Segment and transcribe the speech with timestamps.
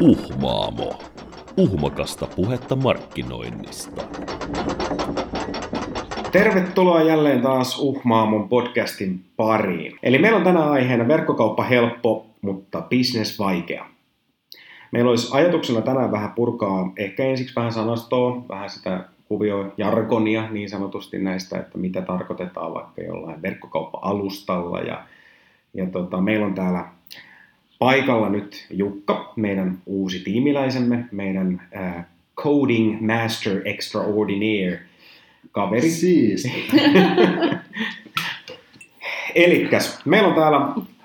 [0.00, 0.98] Uhmaamo.
[1.56, 4.02] Uhmakasta puhetta markkinoinnista.
[6.32, 9.98] Tervetuloa jälleen taas Uhmaamon podcastin pariin.
[10.02, 13.86] Eli meillä on tänään aiheena verkkokauppa helppo, mutta business vaikea.
[14.92, 21.18] Meillä olisi ajatuksena tänään vähän purkaa ehkä ensiksi vähän sanastoa, vähän sitä kuviojargonia niin sanotusti
[21.18, 24.80] näistä, että mitä tarkoitetaan vaikka jollain verkkokauppa-alustalla.
[24.80, 25.04] Ja,
[25.74, 26.84] ja tota, meillä on täällä
[27.78, 32.04] paikalla nyt Jukka, meidän uusi tiimiläisemme, meidän äh,
[32.36, 34.80] Coding Master Extraordinaire
[35.52, 35.90] kaveri.
[35.90, 36.48] Siis.
[39.34, 40.60] Elikkäs, meillä on täällä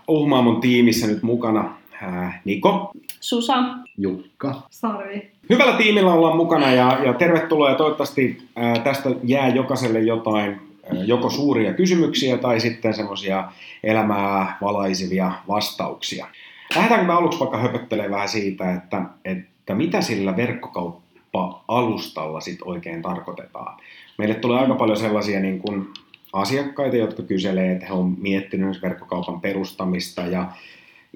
[0.07, 2.91] Uhmaamon tiimissä nyt mukana äh, Niko.
[3.20, 3.53] Susa.
[3.98, 4.62] Jukka.
[4.70, 5.31] Sarvi.
[5.49, 11.03] Hyvällä tiimillä ollaan mukana ja, ja tervetuloa ja toivottavasti ää, tästä jää jokaiselle jotain ää,
[11.03, 13.51] joko suuria kysymyksiä tai sitten semmoisia
[13.84, 16.27] elämää valaisivia vastauksia.
[16.76, 23.77] Lähdetäänkö me aluksi vaikka höpöttelemään vähän siitä, että, että mitä sillä verkkokauppa-alustalla sit oikein tarkoitetaan.
[24.18, 25.87] Meille tulee aika paljon sellaisia niin kuin
[26.34, 30.52] asiakkaita, jotka kyselee, että he on miettinyt verkkokaupan perustamista ja,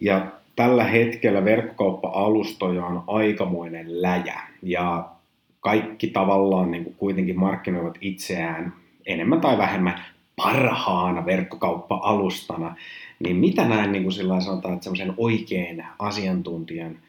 [0.02, 5.10] ja tällä hetkellä verkkokauppa-alustoja on aikamoinen läjä ja
[5.60, 8.74] kaikki tavallaan niin kuin kuitenkin markkinoivat itseään
[9.06, 10.06] enemmän tai vähemmän
[10.38, 12.76] parhaana verkkokauppa-alustana,
[13.20, 17.00] niin mitä näin niin kuin sillä sanotaan, että semmoisen oikein asiantuntijan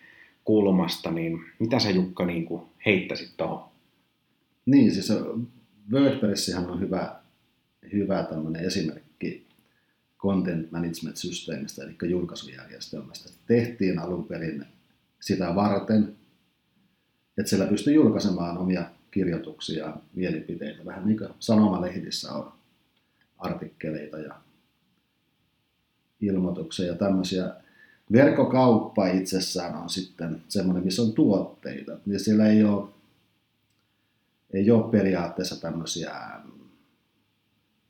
[0.44, 3.68] kulmasta, niin mitä sä Jukka niin kuin heittäisit tuohon?
[4.66, 5.12] Niin, siis
[5.92, 7.16] WordPressihan on hyvä,
[7.92, 9.46] hyvä tämmöinen esimerkki
[10.18, 13.32] content management systeemistä, eli julkaisujärjestelmästä.
[13.46, 14.64] Tehtiin alun perin
[15.20, 16.16] sitä varten,
[17.38, 22.57] että siellä pystyy julkaisemaan omia kirjoituksia, mielipiteitä, vähän niin kuin sanomalehdissä on
[23.38, 24.34] artikkeleita ja
[26.20, 27.54] ilmoituksia ja tämmöisiä.
[28.12, 31.92] Verkkokauppa itsessään on sitten semmoinen, missä on tuotteita.
[32.06, 32.88] Niin siellä ei ole,
[34.52, 36.14] ei ole periaatteessa tämmöisiä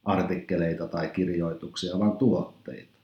[0.04, 2.98] artikkeleita tai kirjoituksia, vaan tuotteita.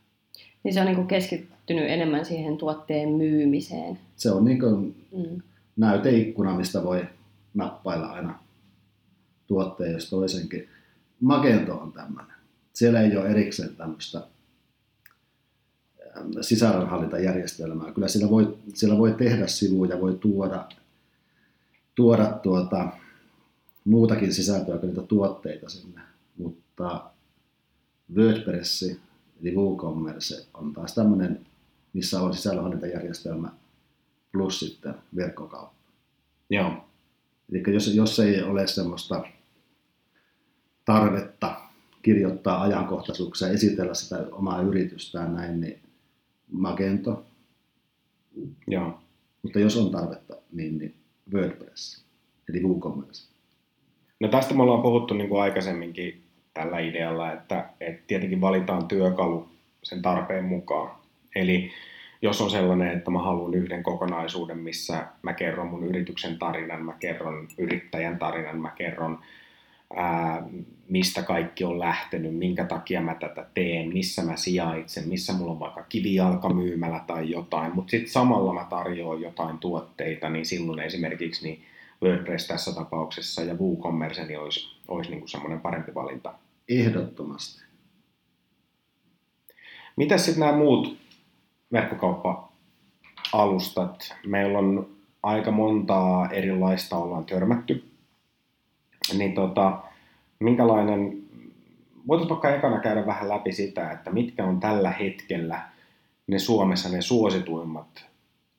[0.64, 3.98] Niin se on niin keskittynyt enemmän siihen tuotteen myymiseen.
[4.16, 5.42] Se on niin kuin mm.
[5.76, 7.06] näyteikkuna, mistä voi
[7.54, 8.38] nappailla aina
[9.46, 10.68] tuotteen jos toisenkin.
[11.20, 12.33] Magento on tämmöinen.
[12.74, 14.26] Siellä ei ole erikseen tämmöistä
[16.40, 17.92] sisällönhallintajärjestelmää.
[17.92, 20.68] Kyllä siellä voi, siellä voi tehdä sivuja, voi tuoda,
[21.94, 22.88] tuoda tuota,
[23.84, 26.00] muutakin sisältöä kuin niitä tuotteita sinne
[26.36, 27.10] mutta
[28.16, 28.82] WordPress
[29.42, 31.46] eli WooCommerce on taas tämmöinen,
[31.92, 33.48] missä on sisällönhallintajärjestelmä
[34.32, 35.74] plus sitten verkkokauppa.
[36.50, 36.88] Joo.
[37.52, 39.24] Eli jos, jos ei ole semmoista
[40.84, 41.60] tarvetta
[42.04, 45.78] kirjoittaa ajankohtaisuuksia, esitellä sitä omaa yritystään näin, niin
[46.52, 47.24] Magento.
[48.66, 48.98] Joo.
[49.42, 50.94] Mutta jos on tarvetta, niin, niin
[51.34, 52.04] WordPress,
[52.48, 53.28] eli WooCommerce.
[54.20, 56.22] No tästä me ollaan puhuttu niin kuin aikaisemminkin
[56.54, 59.48] tällä idealla, että, että tietenkin valitaan työkalu
[59.82, 60.96] sen tarpeen mukaan.
[61.36, 61.70] Eli
[62.22, 66.92] jos on sellainen, että mä haluan yhden kokonaisuuden, missä mä kerron mun yrityksen tarinan, mä
[66.92, 69.18] kerron yrittäjän tarinan, mä kerron
[69.96, 70.48] ää,
[70.88, 75.60] mistä kaikki on lähtenyt, minkä takia mä tätä teen, missä mä sijaitsen, missä mulla on
[75.60, 81.62] vaikka kivijalkamyymälä tai jotain, mutta sitten samalla mä tarjoan jotain tuotteita, niin silloin esimerkiksi niin
[82.02, 86.34] WordPress tässä tapauksessa ja WooCommerce niin olisi, olisi niin semmoinen parempi valinta.
[86.68, 87.64] Ehdottomasti.
[89.96, 90.96] Mitä sitten nämä muut
[91.72, 94.16] verkkokauppa-alustat?
[94.26, 94.88] Meillä on
[95.22, 97.93] aika montaa erilaista ollaan törmätty.
[99.12, 99.78] Niin tota,
[100.40, 101.22] minkälainen,
[102.08, 105.62] voitaisiin vaikka ekana käydä vähän läpi sitä, että mitkä on tällä hetkellä
[106.26, 108.06] ne Suomessa ne suosituimmat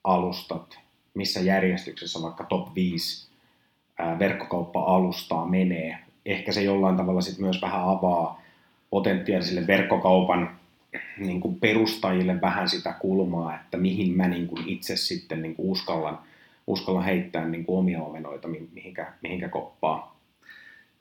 [0.04, 0.80] alustat,
[1.14, 3.28] missä järjestyksessä vaikka top 5
[4.20, 8.42] verkkokauppa-alustaa menee ehkä se jollain tavalla sit myös vähän avaa
[8.90, 10.58] potentiaalisille verkkokaupan
[11.18, 15.72] niin kuin perustajille vähän sitä kulmaa, että mihin mä niin kuin itse sitten niin kuin
[15.72, 16.20] uskallan,
[16.68, 20.15] uskallan heittää niin kuin omia omenoita, mihinkä, mihinkä koppaa.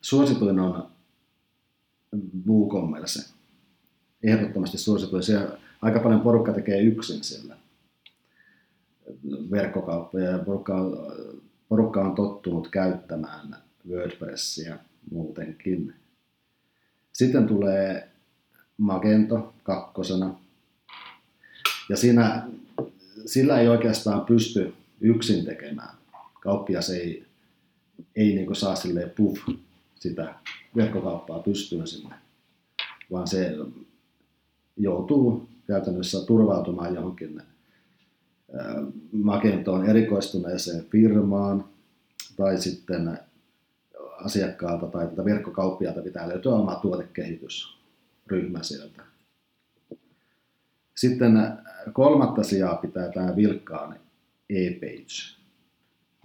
[0.04, 0.88] Suosituin on
[2.46, 3.24] WooCommerce.
[4.22, 5.22] Ehdottomasti suosituin.
[5.22, 7.56] Siellä aika paljon porukka tekee yksin sillä
[9.50, 10.74] verkkokauppoja ja porukka
[11.68, 13.56] porukka on tottunut käyttämään
[13.88, 14.78] WordPressia–
[15.10, 15.94] muutenkin.
[17.12, 18.08] Sitten tulee
[18.76, 20.34] Magento kakkosena.
[21.88, 22.46] Ja siinä,
[23.26, 25.96] sillä ei oikeastaan pysty yksin tekemään.
[26.40, 27.26] Kauppias ei,
[28.16, 29.48] ei niin saa silleen puff
[30.04, 30.34] sitä
[30.76, 32.14] verkkokauppaa pystyyn sinne,
[33.12, 33.56] vaan se
[34.76, 37.42] joutuu käytännössä turvautumaan johonkin
[39.12, 41.64] Magentoon erikoistuneeseen firmaan
[42.36, 43.18] tai sitten
[44.24, 49.02] asiakkaalta tai tätä verkkokauppiaalta pitää löytyä oma tuotekehitysryhmä sieltä.
[50.94, 51.32] Sitten
[51.92, 53.96] kolmatta sijaa pitää tämä vilkkaan
[54.50, 55.36] e-page.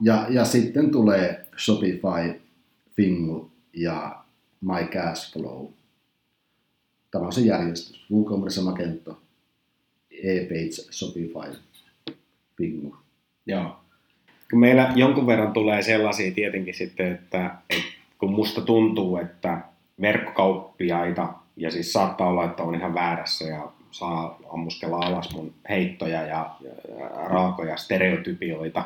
[0.01, 2.41] Ja, ja sitten tulee Shopify,
[2.95, 4.23] Fingu ja
[4.61, 5.67] My Cash Flow.
[7.11, 8.05] Tämä on se järjestys.
[8.11, 9.21] WooCommerce, Magento,
[10.11, 11.59] e-page, Shopify,
[12.57, 12.95] Fingu.
[13.45, 13.79] Joo.
[14.49, 19.61] Kun meillä jonkun verran tulee sellaisia tietenkin sitten, että, että kun musta tuntuu, että
[20.01, 26.21] verkkokauppiaita, ja siis saattaa olla, että on ihan väärässä ja saa ammuskella alas mun heittoja
[26.21, 28.83] ja, ja raakoja stereotypioita.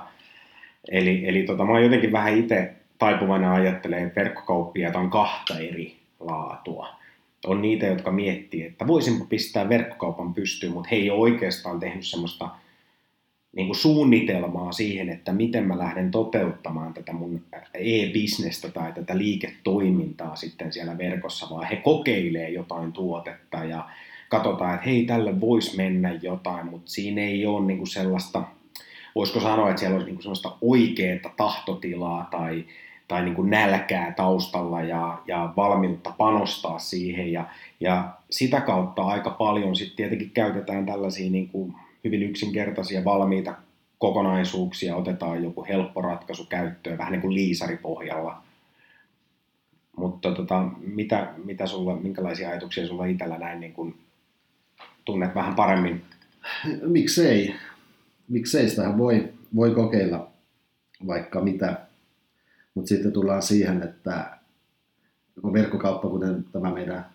[0.91, 5.97] Eli, eli tota, mä oon jotenkin vähän itse taipuvainen ajattelemaan, että verkkokauppiaita on kahta eri
[6.19, 6.88] laatua.
[7.45, 12.05] On niitä, jotka miettii, että voisinpa pistää verkkokaupan pystyyn, mutta he ei ole oikeastaan tehnyt
[12.05, 12.50] semmoista
[13.55, 17.41] niin kuin suunnitelmaa siihen, että miten mä lähden toteuttamaan tätä mun
[17.73, 23.89] e-bisnestä tai tätä liiketoimintaa sitten siellä verkossa, vaan he kokeilee jotain tuotetta ja
[24.29, 28.44] katsotaan, että hei, tälle voisi mennä jotain, mutta siinä ei ole niin kuin sellaista,
[29.15, 32.65] voisiko sanoa, että siellä olisi niin kuin sellaista oikeaa tahtotilaa tai,
[33.07, 37.31] tai niin kuin nälkää taustalla ja, ja valmiutta panostaa siihen.
[37.31, 37.45] Ja,
[37.79, 41.73] ja sitä kautta aika paljon sitten tietenkin käytetään tällaisia niin kuin
[42.03, 43.55] hyvin yksinkertaisia valmiita
[43.97, 48.41] kokonaisuuksia, otetaan joku helppo ratkaisu käyttöön, vähän niin kuin liisaripohjalla.
[49.97, 53.95] Mutta tota, mitä, mitä sulla, minkälaisia ajatuksia sulla itsellä näin niin kuin
[55.05, 56.01] tunnet vähän paremmin?
[56.81, 57.55] Miksei?
[58.29, 60.27] Miksei sitähän voi, voi kokeilla
[61.07, 61.81] vaikka mitä.
[62.74, 64.38] Mutta sitten tullaan siihen, että
[65.42, 67.06] kun verkkokauppa, kuten tämä meidän,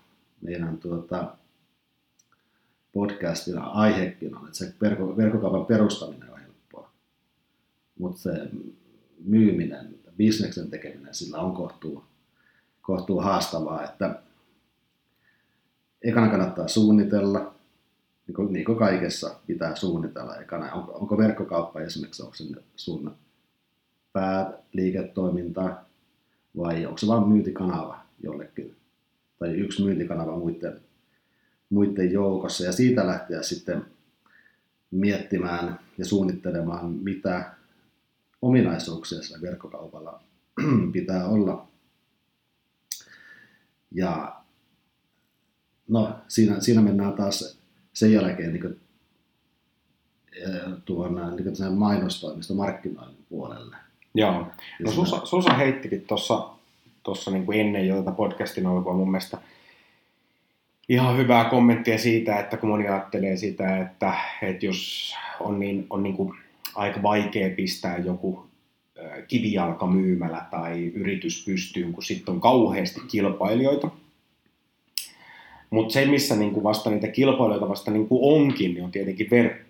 [0.40, 1.34] meidän tuota,
[2.92, 6.90] podcastin aihekin on, että se verkko, verkkokaupan perustaminen on helppoa.
[7.98, 8.50] Mutta se
[9.24, 12.04] myyminen, bisneksen tekeminen, sillä on kohtuu,
[12.82, 14.22] kohtuu haastavaa, että
[16.02, 17.54] ekana kannattaa suunnitella,
[18.26, 20.72] niin kuin, niin kuin kaikessa pitää suunnitella ekana.
[20.72, 22.44] Onko, onko verkkokauppa esimerkiksi, onko se
[22.76, 23.14] sun
[24.12, 25.76] pääliiketoiminta
[26.56, 28.76] vai onko se vain myyntikanava jollekin
[29.38, 30.80] tai yksi myyntikanava muiden,
[31.70, 33.84] muiden joukossa ja siitä lähteä sitten
[34.90, 37.54] miettimään ja suunnittelemaan, mitä
[38.42, 40.20] ominaisuuksia sillä verkkokaupalla
[40.92, 41.68] pitää olla.
[43.90, 44.40] Ja
[45.88, 47.58] no, siinä, siinä mennään taas
[47.92, 48.80] sen jälkeen niin kuin,
[50.84, 53.76] tuon niin mainostoimista markkinoinnin puolelle.
[54.18, 54.46] Joo.
[54.84, 56.48] No Susa, Susa heittikin tuossa
[57.02, 59.38] tossa niin kuin ennen jo tätä podcastin alkua mun mielestä
[60.88, 64.12] ihan hyvää kommenttia siitä, että kun moni ajattelee sitä, että,
[64.42, 66.34] että jos on, niin, on niin kuin
[66.74, 68.46] aika vaikea pistää joku
[69.28, 73.90] kivijalkamyymälä tai yritys pystyyn, kun sitten on kauheasti kilpailijoita,
[75.70, 79.30] mutta se, missä niin kuin vasta niitä kilpailijoita vasta niin kuin onkin, niin on tietenkin
[79.30, 79.67] verkko.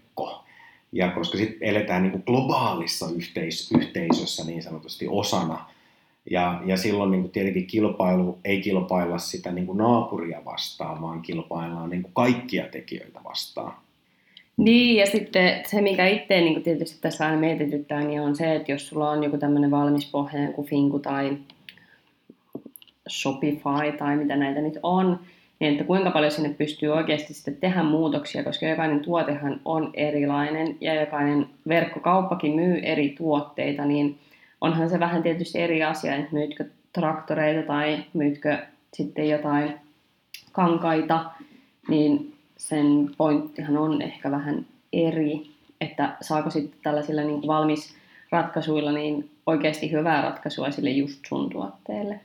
[0.93, 5.71] Ja koska sitten eletään niin kuin globaalissa yhteis- yhteisössä niin sanotusti osana,
[6.31, 11.23] ja, ja silloin niin kuin tietenkin kilpailu ei kilpailla sitä niin kuin naapuria vastaan, vaan
[11.23, 13.73] kilpaillaan niin kuin kaikkia tekijöitä vastaan.
[14.57, 18.73] Niin, ja sitten se, mikä itse niin tietysti tässä aina mietityttää, niin on se, että
[18.73, 21.39] jos sulla on joku tämmöinen valmis pohja, kuin Finku tai
[23.09, 25.21] Shopify tai mitä näitä nyt on,
[25.61, 30.77] niin että kuinka paljon sinne pystyy oikeasti sitten tehdä muutoksia, koska jokainen tuotehan on erilainen
[30.81, 34.19] ja jokainen verkkokauppakin myy eri tuotteita, niin
[34.61, 38.59] onhan se vähän tietysti eri asia, että myytkö traktoreita tai myytkö
[38.95, 39.75] sitten jotain
[40.53, 41.25] kankaita,
[41.89, 45.51] niin sen pointtihan on ehkä vähän eri,
[45.81, 47.95] että saako sitten tällaisilla niin valmis
[48.31, 52.21] ratkaisuilla niin oikeasti hyvää ratkaisua sille just sun tuotteelle.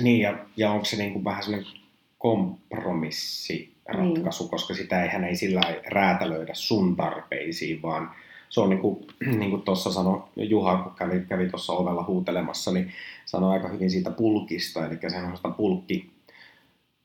[0.00, 1.83] Niin, ja, ja onko se niin kuin vähän sellainen
[2.24, 4.50] kompromissiratkaisu, mm.
[4.50, 8.10] koska sitä ei hän ei sillä räätälöidä sun tarpeisiin, vaan
[8.48, 9.06] se on niin kuin,
[9.38, 12.92] niin kuin tuossa sanoi Juha, kun kävi, kävi tuossa ovella huutelemassa, niin
[13.24, 16.10] sanoi aika hyvin siitä pulkista, eli se on sitä pulkki,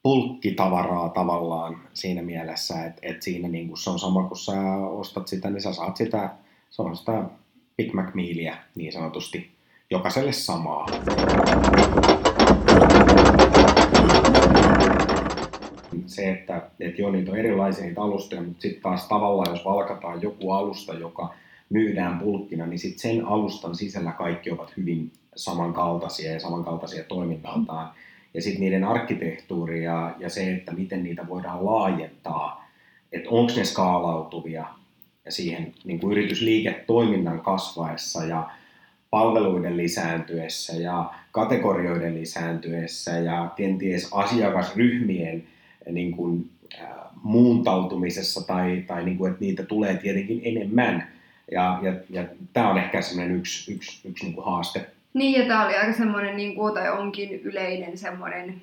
[0.04, 5.28] pulkkitavaraa tavallaan siinä mielessä, että, että siinä niin kuin se on sama, kun sä ostat
[5.28, 6.30] sitä, niin sä saat sitä,
[6.70, 7.24] se on sitä
[7.78, 9.52] Big Mac Mealia niin sanotusti,
[9.90, 10.86] jokaiselle samaa.
[16.60, 20.52] Että, että joo, niitä on erilaisia niitä alustoja, mutta sitten taas tavallaan, jos valkataan joku
[20.52, 21.34] alusta, joka
[21.70, 27.92] myydään pulkkina, niin sitten sen alustan sisällä kaikki ovat hyvin samankaltaisia ja samankaltaisia toiminnaltaan.
[28.34, 32.70] Ja sitten niiden arkkitehtuuri ja, ja se, että miten niitä voidaan laajentaa,
[33.12, 34.66] että onko ne skaalautuvia,
[35.30, 38.50] siihen niin kuin yritysliiketoiminnan kasvaessa ja
[39.10, 45.44] palveluiden lisääntyessä ja kategorioiden lisääntyessä ja kenties asiakasryhmien
[45.92, 46.50] niin kuin,
[46.82, 46.88] äh,
[47.24, 51.08] muuntautumisessa tai, tai niin kuin, että niitä tulee tietenkin enemmän.
[51.52, 54.86] Ja, ja, ja tämä on ehkä semmoinen yksi, yksi, yksi niin kuin haaste.
[55.14, 58.62] Niin, ja tämä oli aika semmoinen, niin kuin, tai onkin yleinen semmoinen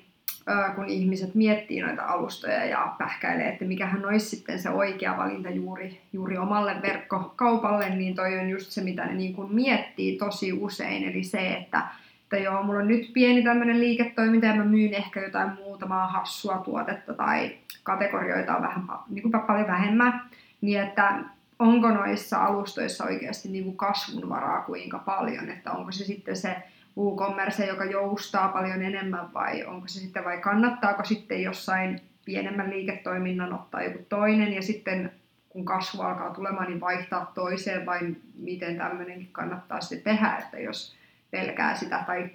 [0.75, 6.01] kun ihmiset miettii noita alustoja ja pähkäilee, että mikähän olisi sitten se oikea valinta juuri,
[6.13, 11.03] juuri omalle verkkokaupalle, niin toi on just se, mitä ne niin kuin miettii tosi usein.
[11.03, 11.81] Eli se, että,
[12.27, 16.57] että joo, mulla on nyt pieni tämmöinen liiketoiminta ja mä myyn ehkä jotain muutamaa hassua
[16.57, 20.21] tuotetta tai kategorioita on vähän, niin kuin paljon vähemmän,
[20.61, 21.23] niin että
[21.59, 26.55] onko noissa alustoissa oikeasti niin kuin kasvun varaa kuinka paljon, että onko se sitten se
[26.97, 33.53] WooCommerce, joka joustaa paljon enemmän vai onko se sitten vai kannattaako sitten jossain pienemmän liiketoiminnan
[33.53, 35.11] ottaa joku toinen ja sitten
[35.49, 37.99] kun kasvu alkaa tulemaan, niin vaihtaa toiseen vai
[38.35, 40.96] miten tämmöinenkin kannattaa sitten tehdä, että jos
[41.31, 42.29] pelkää sitä tai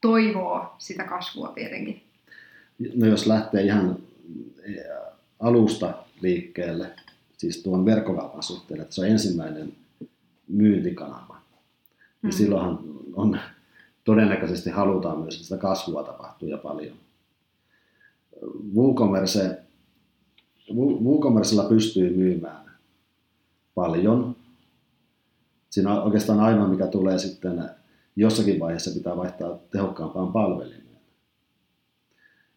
[0.00, 2.02] toivoo sitä kasvua tietenkin.
[2.94, 3.96] No jos lähtee ihan
[4.62, 4.84] eh,
[5.40, 6.90] alusta liikkeelle,
[7.36, 9.72] siis tuon verkkokaupan suhteen, että se on ensimmäinen
[10.48, 11.40] myyntikanava,
[12.22, 12.36] niin mm.
[12.36, 12.78] silloinhan
[13.14, 13.40] on
[14.04, 16.96] todennäköisesti halutaan myös, että sitä kasvua tapahtuu ja paljon.
[18.74, 19.58] WooCommerce,
[21.04, 22.70] WooCommercella pystyy myymään
[23.74, 24.36] paljon.
[25.70, 27.70] Siinä on oikeastaan ainoa, mikä tulee sitten
[28.16, 30.86] jossakin vaiheessa pitää vaihtaa tehokkaampaan palvelimeen.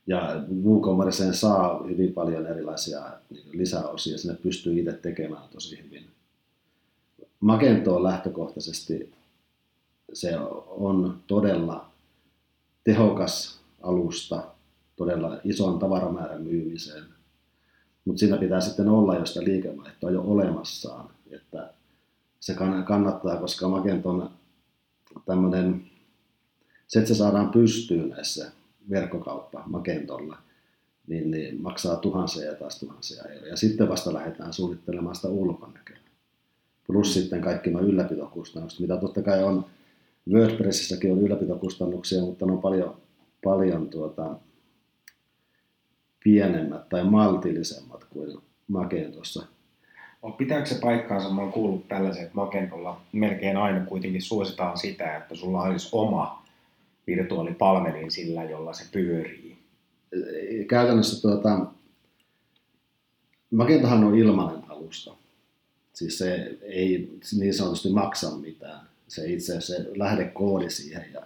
[0.08, 3.02] Ja WooCommerceen saa hyvin paljon erilaisia
[3.52, 6.06] lisäosia, sinne pystyy itse tekemään tosi hyvin.
[7.40, 9.14] Magento lähtökohtaisesti
[10.14, 10.38] se
[10.68, 11.92] on todella
[12.84, 14.44] tehokas alusta
[14.96, 17.04] todella ison tavaramäärän myymiseen.
[18.06, 21.74] Mutta siinä pitää sitten olla jo sitä liikevaihtoa jo olemassaan, että
[22.40, 24.30] se kannattaa, koska Magenton
[25.26, 25.86] tämmöinen,
[26.88, 28.52] se, että se saadaan pystyyn näissä
[28.90, 30.38] verkkokauppa Magentolla,
[31.08, 33.52] niin, niin maksaa tuhansia ja taas tuhansia euroja.
[33.52, 35.98] Ja sitten vasta lähdetään suunnittelemaan sitä ulkonäköä.
[36.88, 39.66] Plus sitten kaikki nuo ylläpitokustannukset, mitä totta kai on
[40.30, 42.98] WordPressissäkin on ylläpitokustannuksia, mutta ne on paljon,
[43.44, 44.36] paljon tuota,
[46.24, 49.46] pienemmät tai maltillisemmat kuin Magentossa.
[50.22, 51.30] Oh, pitääkö se paikkaansa?
[51.30, 56.46] Mä oon kuullut tällaisen, että Magentolla melkein aina kuitenkin suositaan sitä, että sulla olisi oma
[57.08, 59.58] virtuaalipalvelin sillä, jolla se pyörii.
[60.68, 61.66] Käytännössä tuota,
[63.52, 65.16] Magentohan on ilmainen alusta.
[65.94, 71.22] Siis se ei niin sanotusti maksa mitään se itse se lähdekoodi siihen ja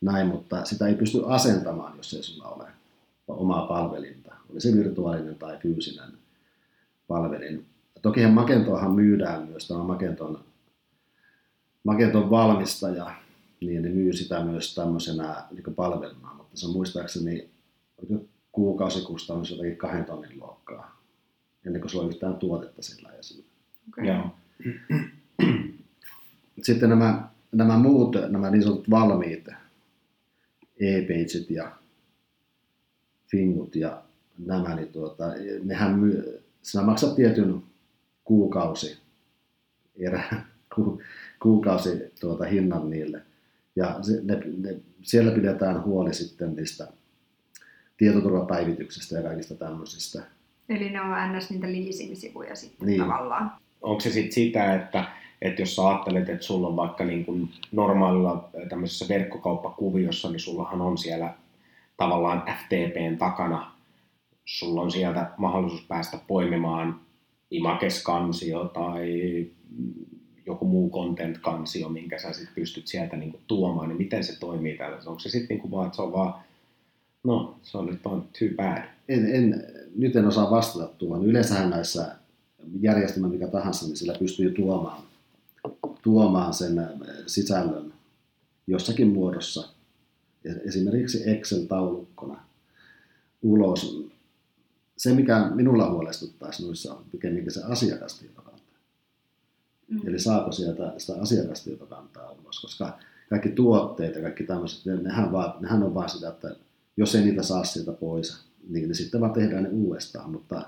[0.00, 2.64] näin, mutta sitä ei pysty asentamaan, jos ei sulla ole
[3.28, 6.12] omaa palvelinta, oli se virtuaalinen tai fyysinen
[7.08, 7.66] palvelin.
[8.02, 10.44] Tokihan Magentoahan myydään myös, tämä Magenton,
[11.84, 13.14] Magenton valmistaja,
[13.60, 17.50] niin ne myy sitä myös tämmöisenä niin palveluna, mutta se on muistaakseni
[18.52, 21.02] kuukausikustannus jotakin kahden tonnin luokkaa,
[21.66, 23.44] ennen kuin sulla on yhtään tuotetta sillä esillä.
[23.88, 24.06] Okay.
[24.06, 24.30] Joo.
[26.62, 29.48] Sitten nämä, nämä muut, nämä niin sanotut valmiit
[30.80, 31.72] e-pageit ja
[33.30, 34.02] fingut ja
[34.38, 35.24] nämä, niin tuota,
[35.62, 37.62] nehän myy, sinä maksat tietyn
[38.26, 38.98] kuukausi,
[39.98, 40.22] erä,
[40.74, 41.02] ku,
[41.42, 41.90] kuukausi
[42.20, 43.22] tuota hinnan niille.
[43.76, 46.88] Ja se, ne, ne, siellä pidetään huoli sitten niistä
[47.96, 50.22] tietoturvapäivityksestä ja kaikista tämmöisistä.
[50.68, 51.50] Eli ne on ns.
[51.50, 53.00] niitä leasing-sivuja sitten niin.
[53.00, 53.52] tavallaan.
[53.82, 55.04] Onko se sitten sitä, että
[55.42, 60.80] että jos sä ajattelet, että sulla on vaikka niin kuin normaalilla tämmöisessä verkkokauppakuviossa, niin sullahan
[60.80, 61.34] on siellä
[61.96, 63.72] tavallaan FTPn takana,
[64.44, 67.00] sulla on sieltä mahdollisuus päästä poimimaan
[67.50, 69.46] imakeskansio tai
[70.46, 74.76] joku muu content-kansio, minkä sä sitten pystyt sieltä niin kuin tuomaan, niin miten se toimii
[74.76, 74.98] täällä?
[75.06, 76.34] Onko se sitten niin vaan, että se on vaan,
[77.24, 78.82] no se on nyt vaan too bad?
[79.08, 79.64] En, en,
[79.96, 81.26] nyt en osaa vastata tuohon.
[81.26, 82.16] Yleensähän näissä
[82.80, 85.02] järjestelmä mikä tahansa, niin sillä pystyy tuomaan
[86.06, 86.86] tuomaan sen
[87.26, 87.92] sisällön
[88.66, 89.68] jossakin muodossa,
[90.64, 92.40] esimerkiksi Excel-taulukkona
[93.42, 94.06] ulos.
[94.96, 98.62] Se, mikä minulla huolestuttaisi noissa on pikemminkin se asiakastietokanta.
[99.88, 100.08] Mm.
[100.08, 102.98] Eli saako sieltä sitä asiakastietokantaa ulos, koska
[103.30, 106.56] kaikki tuotteet ja kaikki tämmöiset, nehän, vaan, nehän on vaan sitä, että
[106.96, 110.62] jos ei niitä saa sieltä pois, niin ne sitten vaan tehdään ne uudestaan, mutta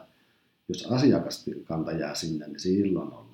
[0.68, 3.28] jos asiakaskanta jää sinne, niin silloin on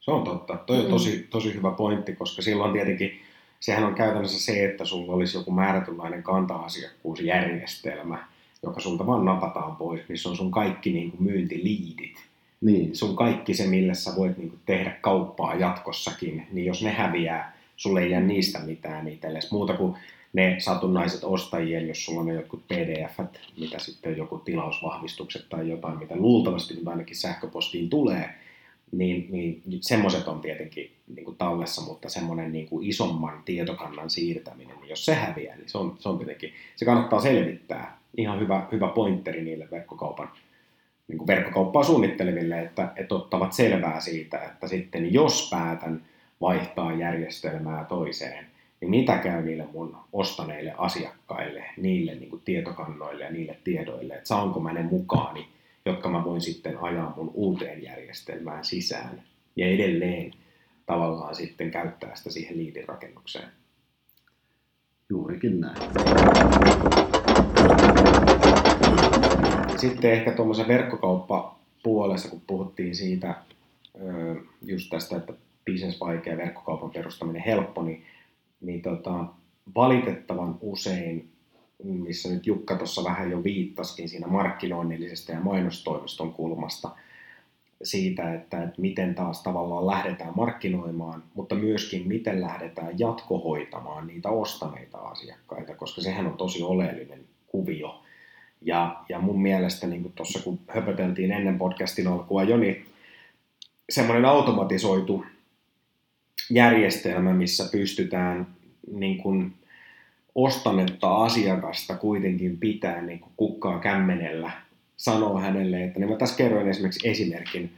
[0.00, 0.56] se on totta.
[0.56, 0.90] Toi on mm.
[0.90, 3.20] tosi, tosi hyvä pointti, koska silloin tietenkin
[3.60, 8.28] sehän on käytännössä se, että sulla olisi joku määrätynlainen kanta-asiakkuusjärjestelmä,
[8.62, 12.16] joka sulta vaan napataan pois, missä on sun kaikki niin kuin myyntiliidit.
[12.60, 16.90] Niin, sun kaikki se, millä sä voit niin kuin, tehdä kauppaa jatkossakin, niin jos ne
[16.90, 19.96] häviää, sulle ei jää niistä mitään itsellesi muuta kuin
[20.32, 23.18] ne satunnaiset ostajien, jos sulla on jotkut pdf
[23.60, 28.30] mitä sitten joku tilausvahvistukset tai jotain, mitä luultavasti nyt ainakin sähköpostiin tulee,
[28.92, 34.76] niin, niin semmoiset on tietenkin niin kuin tallessa, mutta semmoinen niin kuin isomman tietokannan siirtäminen,
[34.80, 37.99] niin jos se häviää, niin se on, se on tietenkin, se kannattaa selvittää.
[38.16, 40.28] Ihan hyvä, hyvä pointteri niille verkkokaupan,
[41.08, 46.02] niin kuin verkkokauppaa suunnitteleville, että, että ottavat selvää siitä, että sitten jos päätän
[46.40, 48.46] vaihtaa järjestelmää toiseen,
[48.80, 54.28] niin mitä käy niille mun ostaneille asiakkaille, niille niin kuin tietokannoille ja niille tiedoille, että
[54.28, 55.48] saanko mä ne mukaani,
[55.86, 59.22] jotka mä voin sitten ajaa mun uuteen järjestelmään sisään
[59.56, 60.32] ja edelleen
[60.86, 63.48] tavallaan sitten käyttää sitä siihen liitin rakennukseen.
[65.10, 65.76] juurikin näin.
[69.80, 73.34] Sitten ehkä tuommoisen verkkokauppapuolessa, kun puhuttiin siitä
[74.62, 75.32] just tästä, että
[75.70, 78.02] business vaikea, verkkokaupan perustaminen helppo, niin,
[78.60, 79.24] niin tota,
[79.74, 81.28] valitettavan usein,
[81.82, 86.90] missä nyt Jukka tuossa vähän jo viittaskin siinä markkinoinnillisesta ja mainostoimiston kulmasta,
[87.82, 94.98] siitä, että, että miten taas tavallaan lähdetään markkinoimaan, mutta myöskin miten lähdetään jatkohoitamaan niitä ostaneita
[94.98, 97.99] asiakkaita, koska sehän on tosi oleellinen kuvio.
[98.62, 102.86] Ja, ja mun mielestä, niin kuin tuossa kun höpöteltiin ennen podcastin alkua jo, niin
[103.90, 105.24] semmoinen automatisoitu
[106.50, 108.46] järjestelmä, missä pystytään
[108.92, 109.52] niin kuin
[110.34, 114.50] ostanetta asiakasta kuitenkin pitää niin kuin kukkaa kämmenellä,
[114.96, 117.72] sanoo hänelle, että niin mä tässä kerroin esimerkiksi esimerkin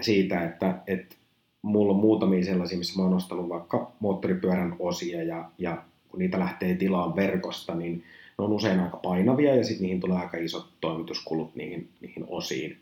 [0.00, 1.16] siitä, että, että
[1.62, 6.38] mulla on muutamia sellaisia, missä mä oon ostanut vaikka moottoripyörän osia ja, ja kun niitä
[6.38, 8.04] lähtee tilaan verkosta, niin
[8.38, 12.78] ne on usein aika painavia ja sitten niihin tulee aika isot toimituskulut niihin, niihin osiin.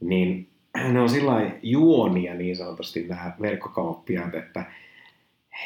[0.00, 0.48] Niin
[0.92, 4.64] ne on sillä juonia niin sanotusti nämä verkkokauppiaat, että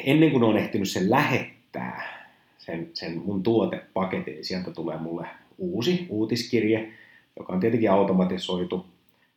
[0.03, 2.23] ennen kuin on ehtinyt sen lähettää,
[2.57, 6.91] sen, sen mun tuotepaketin, niin sieltä tulee mulle uusi uutiskirje,
[7.39, 8.85] joka on tietenkin automatisoitu,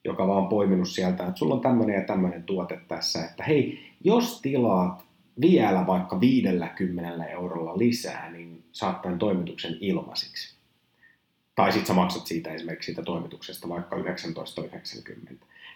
[0.05, 4.41] joka vaan poiminut sieltä, että sulla on tämmöinen ja tämmöinen tuote tässä, että hei, jos
[4.41, 5.05] tilaat
[5.41, 8.31] vielä vaikka 50 eurolla lisää,
[8.77, 10.55] saat tämän toimituksen ilmaisiksi.
[11.55, 14.03] Tai sitten sä maksat siitä esimerkiksi siitä toimituksesta vaikka 19,90.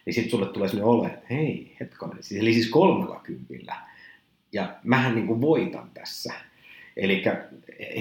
[0.06, 3.76] Niin sitten sulle tulee sellainen olo, että hei, hetkonen, eli siis kolmella kympillä.
[4.52, 6.34] Ja mähän niin kuin voitan tässä.
[6.96, 7.22] Eli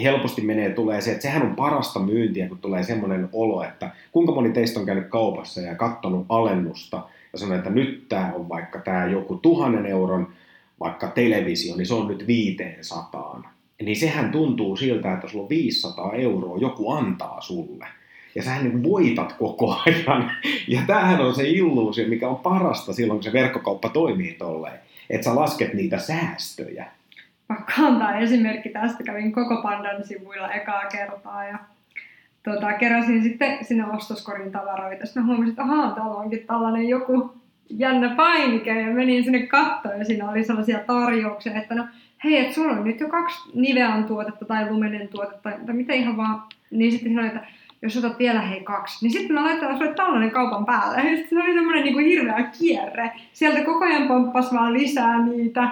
[0.03, 4.31] helposti menee, tulee se, että sehän on parasta myyntiä, kun tulee semmoinen olo, että kuinka
[4.31, 8.79] moni teistä on käynyt kaupassa ja katsonut alennusta ja sanoo, että nyt tämä on vaikka
[8.79, 10.33] tämä joku tuhannen euron
[10.79, 13.58] vaikka televisio, niin se on nyt 500.
[13.81, 17.87] Niin sehän tuntuu siltä, että sulla on 500 euroa, joku antaa sulle.
[18.35, 20.31] Ja sähän niin voitat koko ajan.
[20.67, 24.79] Ja tämähän on se illuusio, mikä on parasta silloin, kun se verkkokauppa toimii tolleen.
[25.09, 26.85] Että sä lasket niitä säästöjä.
[27.47, 29.03] Pakko antaa esimerkki tästä.
[29.03, 31.59] Kävin koko Pandan sivuilla ekaa kertaa ja
[32.43, 35.05] tota, keräsin sitten sinne ostoskorin tavaroita.
[35.05, 37.33] Sitten huomasin, että ahaa, täällä onkin tällainen joku
[37.69, 41.87] jännä painike ja menin sinne kattoon ja siinä oli sellaisia tarjouksia, että no
[42.23, 46.17] hei, että sulla on nyt jo kaksi Nivean tuotetta tai Lumenen tuotetta tai mitä ihan
[46.17, 47.47] vaan, niin sitten sanoin, että
[47.81, 50.97] jos otat vielä hei kaksi, niin sitten mä laitan sulle tällainen kaupan päälle.
[50.97, 53.11] Ja sitten se oli semmoinen niin kuin hirveä kierre.
[53.33, 55.69] Sieltä koko ajan pomppas vaan lisää niitä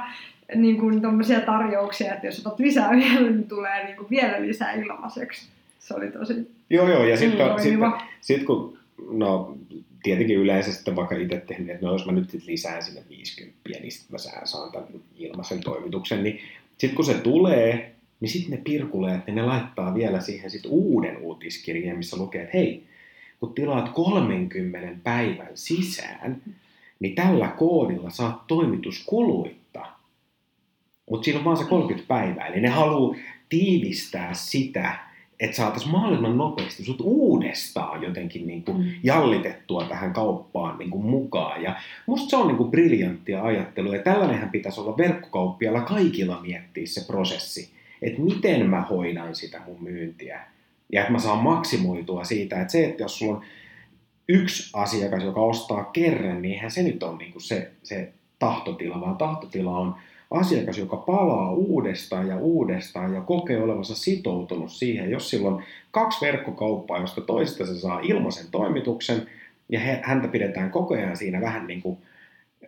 [0.56, 1.02] niin kuin
[1.46, 5.50] tarjouksia, että jos otat lisää vielä, niin tulee niin kuin vielä lisää ilmaiseksi.
[5.80, 7.92] Se oli tosi Joo, joo, ja sitten sit, hyvä.
[8.22, 8.78] sit, kun,
[9.12, 9.58] no
[10.08, 13.58] tietenkin yleensä sitten vaikka itse tehnyt, että no jos mä nyt sit lisään sinne 50,
[13.70, 16.39] niin sitten mä saan- tämän ilmaisen toimituksen, niin
[16.78, 21.17] sitten kun se tulee, niin sitten ne pirkuleet, niin ne laittaa vielä siihen sit uuden
[21.17, 22.84] uutiskirjeen, missä lukee, että hei,
[23.39, 26.41] kun tilaat 30 päivän sisään,
[27.00, 29.86] niin tällä koodilla saat toimituskuluitta.
[31.10, 33.15] Mutta siinä on vaan se 30 päivää, eli ne haluaa
[33.50, 35.07] tiivistää sitä,
[35.39, 38.84] että saataisiin mahdollisimman nopeasti sut uudestaan jotenkin niin kuin Mm.
[39.04, 41.63] jallitettua tähän kauppaan niin kuin mukaan.
[41.63, 46.86] Ja musta se on niin kuin briljanttia ajattelua, ja tällainenhän pitäisi olla verkkokauppialla kaikilla miettiä
[46.86, 47.69] se prosessi,
[48.02, 50.41] että miten mä hoidan sitä mun myyntiä,
[50.91, 53.41] ja että mä saan maksimoitua siitä, että se, että jos sulla on
[54.30, 59.02] yksi asiakas, joka ostaa kerran, niin eihän se nyt ole niin kuin se, se tahtotila,
[59.02, 59.95] vaan tahtotila on
[60.32, 66.26] asiakas, joka palaa uudestaan ja uudestaan ja kokee olevansa sitoutunut siihen, jos sillä on kaksi
[66.26, 69.28] verkkokauppaa, josta toisesta se saa ilmaisen toimituksen
[69.70, 71.98] ja häntä pidetään koko ajan siinä vähän niin kuin,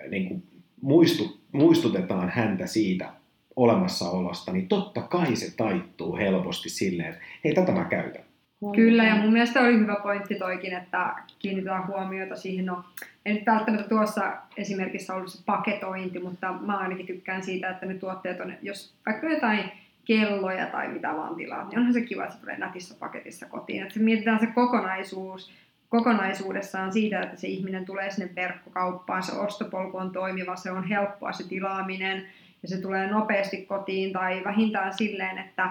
[0.10, 0.43] niin kuin
[0.82, 3.10] muistu, muistutetaan häntä siitä
[3.56, 8.29] olemassaolosta, niin totta kai se taittuu helposti silleen, että hei tätä mä käytän.
[8.76, 12.84] Kyllä, ja mun mielestä oli hyvä pointti toikin, että kiinnitetään huomiota siihen, no
[13.26, 17.93] ei nyt välttämättä tuossa esimerkissä ollut se paketointi, mutta mä ainakin tykkään siitä, että ne
[17.93, 19.72] tuotteet on, jos vaikka jotain
[20.06, 23.82] kelloja tai mitä vaan tilaa, niin onhan se kiva, että se tulee nätissä paketissa kotiin.
[23.82, 25.52] Että se mietitään se kokonaisuus,
[25.89, 31.32] kokonaisuudessaan siitä, että se ihminen tulee sinne verkkokauppaan, se ostopolku on toimiva, se on helppoa
[31.32, 32.26] se tilaaminen
[32.62, 35.69] ja se tulee nopeasti kotiin tai vähintään silleen, että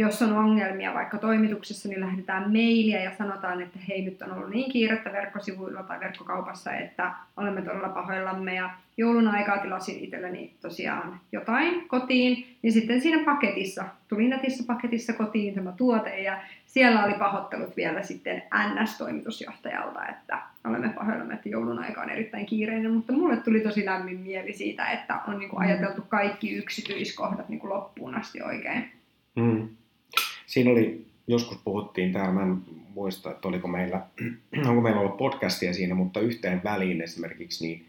[0.00, 4.50] jos on ongelmia vaikka toimituksessa, niin lähetetään mailia ja sanotaan, että hei nyt on ollut
[4.50, 11.20] niin kiirettä verkkosivuilla tai verkkokaupassa, että olemme todella pahoillamme ja joulun aikaa tilasin itselleni tosiaan
[11.32, 17.14] jotain kotiin, niin sitten siinä paketissa, tuli netissä paketissa kotiin tämä tuote ja siellä oli
[17.14, 23.36] pahoittelut vielä sitten NS-toimitusjohtajalta, että olemme pahoillamme, että joulun aika on erittäin kiireinen, mutta mulle
[23.36, 28.14] tuli tosi lämmin mieli siitä, että on niin kuin ajateltu kaikki yksityiskohdat niin kuin loppuun
[28.14, 28.90] asti oikein.
[29.36, 29.68] Mm.
[30.50, 32.62] Siinä oli, joskus puhuttiin täällä, mä en
[32.94, 34.06] muista, että oliko meillä,
[34.68, 37.86] onko meillä ollut podcastia siinä, mutta yhteen väliin esimerkiksi, niin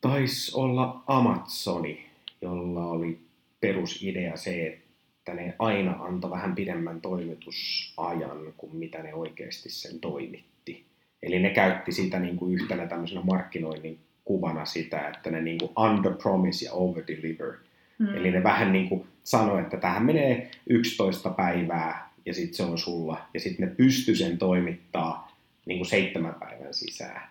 [0.00, 2.06] taisi olla Amazoni,
[2.42, 3.18] jolla oli
[3.60, 10.84] perusidea se, että ne aina antoi vähän pidemmän toimitusajan kuin mitä ne oikeasti sen toimitti.
[11.22, 15.72] Eli ne käytti sitä niin kuin yhtenä tämmöisenä markkinoinnin kuvana sitä, että ne niin kuin
[15.90, 17.52] under promise ja over deliver–
[17.98, 18.16] Mm.
[18.16, 22.78] Eli ne vähän niin kuin sanoi, että tähän menee 11 päivää ja sitten se on
[22.78, 23.20] sulla.
[23.34, 25.32] Ja sitten ne pysty sen toimittaa
[25.66, 27.22] niin kuin seitsemän päivän sisään.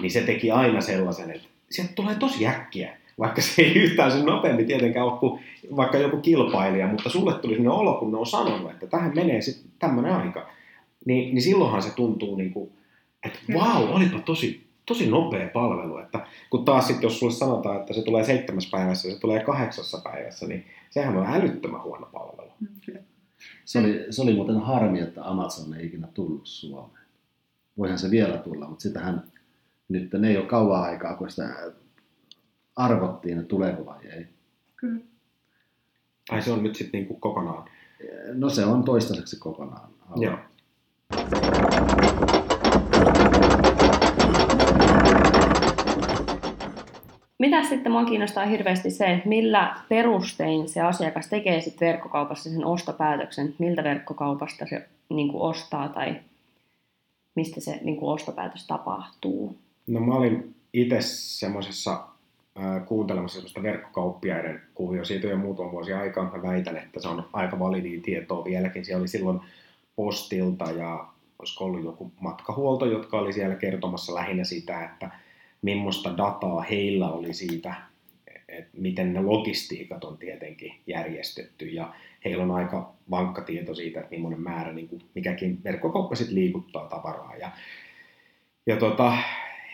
[0.00, 2.96] Niin se teki aina sellaisen, että sieltä tulee tosi äkkiä.
[3.18, 5.40] Vaikka se ei yhtään sen nopeammin tietenkään ole kuin
[5.76, 9.40] vaikka joku kilpailija, mutta sulle tuli sinne olo, kun ne on sanonut, että tähän menee
[9.40, 10.50] sitten tämmöinen aika.
[11.04, 12.70] Niin, niin silloinhan se tuntuu niin kuin,
[13.22, 17.80] että vau, wow, olipa tosi tosi nopea palvelu, että kun taas sitten jos sulle sanotaan,
[17.80, 22.06] että se tulee seitsemässä päivässä ja se tulee kahdeksassa päivässä, niin sehän on älyttömän huono
[22.12, 22.50] palvelu.
[22.60, 22.98] Mm,
[23.64, 27.04] se oli, se oli muuten harmi, että Amazon ei ikinä tullut Suomeen.
[27.78, 29.22] Voihan se vielä tulla, mutta sitähän
[29.88, 31.54] nyt ne ei ole kauan aikaa, kun sitä
[32.76, 34.26] arvottiin, että tuleeko vai ei.
[34.76, 35.00] Kyllä.
[36.30, 37.68] Ai se on nyt sitten niinku kokonaan?
[38.32, 39.90] No se on toistaiseksi kokonaan.
[40.16, 40.38] Joo.
[47.44, 52.64] Mitä sitten mua kiinnostaa hirveästi se, että millä perustein se asiakas tekee sitten verkkokaupassa sen
[52.64, 56.16] ostopäätöksen, miltä verkkokaupasta se niin kuin ostaa tai
[57.34, 59.56] mistä se niin kuin ostopäätös tapahtuu?
[59.86, 62.04] No mä olin itse semmoisessa
[62.86, 66.30] kuuntelemassa semmoista verkkokauppiaiden kuvio siitä jo muutama vuosi aikaa.
[66.36, 68.84] Mä väitän, että se on aika validia tietoa vieläkin.
[68.84, 69.40] Siellä oli silloin
[69.96, 71.06] postilta ja
[71.38, 75.10] olisiko ollut joku matkahuolto, jotka oli siellä kertomassa lähinnä sitä, että
[75.64, 77.74] millaista dataa heillä oli siitä,
[78.48, 84.10] että miten ne logistiikat on tietenkin järjestetty ja heillä on aika vankka tieto siitä, että
[84.10, 87.36] millainen määrä niin kuin mikäkin verkkokauppa sitten liikuttaa tavaraa.
[87.36, 87.50] Ja,
[88.66, 89.16] ja tota,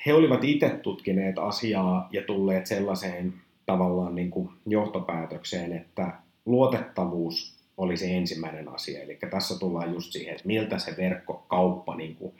[0.06, 3.34] he olivat itse tutkineet asiaa ja tulleet sellaiseen
[3.66, 6.12] tavallaan niin kuin johtopäätökseen, että
[6.46, 9.02] luotettavuus oli se ensimmäinen asia.
[9.02, 12.34] Eli tässä tullaan just siihen, että miltä se verkkokauppa niin kuin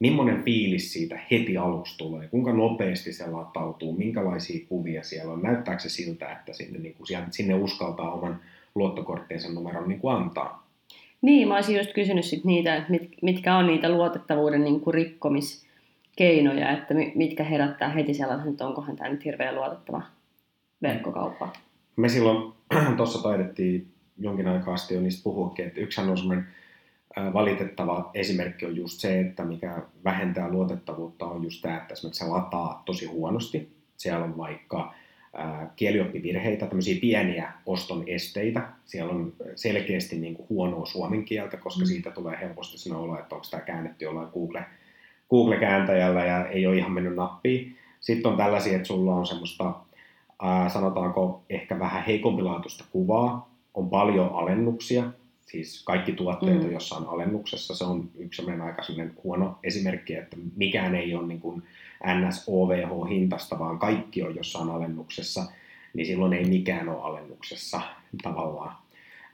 [0.00, 5.82] millainen fiilis siitä heti aluksi tulee, kuinka nopeasti se latautuu, minkälaisia kuvia siellä on, näyttääkö
[5.82, 8.40] se siltä, että sinne, niin kuin, sinne uskaltaa oman
[8.74, 10.68] luottokorttinsa numeron niin kuin antaa.
[11.22, 14.94] Niin, mä olisin just kysynyt sit niitä, että mit, mitkä on niitä luotettavuuden niin kuin
[14.94, 20.02] rikkomiskeinoja, että mitkä herättää heti sellaisen, että onkohan tämä nyt hirveän luotettava
[20.82, 21.52] verkkokauppa.
[21.96, 22.52] Me silloin
[22.96, 23.86] tuossa taidettiin
[24.18, 26.46] jonkin aikaa asti jo niistä puhuakin, että yksihän on semmoinen
[27.32, 32.30] valitettava esimerkki on just se, että mikä vähentää luotettavuutta on just tämä, että esimerkiksi se
[32.30, 33.72] lataa tosi huonosti.
[33.96, 34.94] Siellä on vaikka
[35.76, 38.68] kielioppivirheitä, tämmöisiä pieniä oston esteitä.
[38.84, 41.86] Siellä on selkeästi niin kuin huonoa suomen kieltä, koska mm.
[41.86, 44.64] siitä tulee helposti sinne olo, että onko tämä käännetty jollain Google,
[45.30, 47.76] Google-kääntäjällä ja ei ole ihan mennyt nappiin.
[48.00, 49.74] Sitten on tällaisia, että sulla on semmoista,
[50.68, 55.04] sanotaanko ehkä vähän heikompilaatuista kuvaa, on paljon alennuksia,
[55.50, 56.64] siis kaikki tuotteet mm.
[56.64, 57.74] on jossain alennuksessa.
[57.74, 61.62] Se on yksi sellainen aika sellainen huono esimerkki, että mikään ei ole niin kuin
[62.04, 65.44] NS-OVH-hintasta, vaan kaikki on jossain alennuksessa,
[65.94, 67.80] niin silloin ei mikään ole alennuksessa
[68.22, 68.76] tavallaan.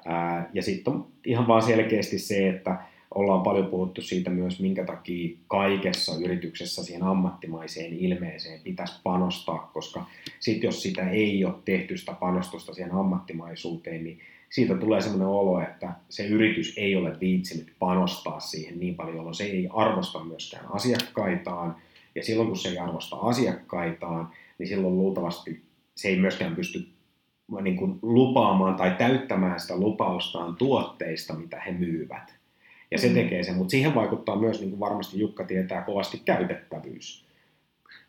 [0.04, 2.78] Ää, ja sitten on ihan vaan selkeästi se, että
[3.14, 10.04] ollaan paljon puhuttu siitä myös, minkä takia kaikessa yrityksessä siihen ammattimaiseen ilmeeseen pitäisi panostaa, koska
[10.40, 14.20] sitten jos sitä ei ole tehty sitä panostusta siihen ammattimaisuuteen, niin
[14.54, 19.34] siitä tulee sellainen olo, että se yritys ei ole viitsinyt panostaa siihen niin paljon, jolloin
[19.34, 21.76] se ei arvosta myöskään asiakkaitaan.
[22.14, 25.62] Ja silloin kun se ei arvosta asiakkaitaan, niin silloin luultavasti
[25.94, 26.88] se ei myöskään pysty
[27.62, 32.34] niin kuin lupaamaan tai täyttämään sitä lupaustaan tuotteista, mitä he myyvät.
[32.90, 33.14] Ja se Mm.
[33.14, 37.24] tekee sen, mutta siihen vaikuttaa myös, niin kuin varmasti Jukka tietää, kovasti käytettävyys.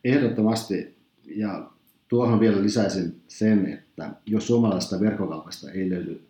[0.03, 0.95] Ehdottomasti.
[1.25, 1.69] Ja
[2.07, 6.21] tuohon vielä lisäisin sen, että jos suomalaisesta verkkokaupasta ei löydy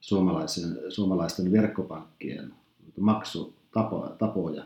[0.00, 2.54] suomalaisen, suomalaisten verkkopankkien
[3.00, 4.64] maksutapoja,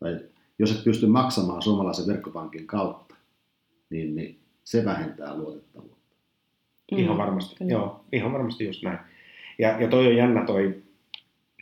[0.00, 0.20] tai
[0.58, 3.14] jos et pysty maksamaan suomalaisen verkkopankin kautta,
[3.90, 5.94] niin, niin se vähentää luotettavuutta.
[6.92, 7.72] Ihan Mm, varmasti, kyllä.
[7.72, 8.98] joo, ihan varmasti just näin.
[9.58, 10.82] Ja, ja toi on jännä toi,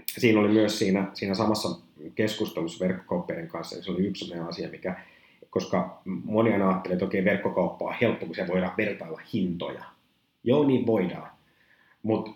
[0.06, 1.68] siinä oli myös siinä, siinä samassa
[2.14, 5.00] keskustelussa verkkokauppiaiden kanssa, niin se oli yksi sellainen asia, mikä,
[5.50, 9.84] koska moni aina ajattelee, että okei, verkkokauppa on helppo, kun se voidaan vertailla hintoja.
[10.44, 11.30] Joo, niin voidaan.
[12.02, 12.30] Mutta